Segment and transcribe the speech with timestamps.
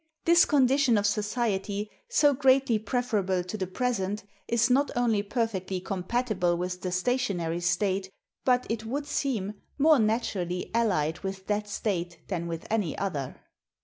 [0.25, 6.57] This condition of society, so greatly preferable to the present, is not only perfectly compatible
[6.57, 8.09] with the stationary state,
[8.43, 13.39] but, it would seem, more naturally allied with that state than with any other.